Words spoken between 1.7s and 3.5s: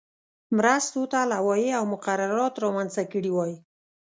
او مقررات رامنځته کړي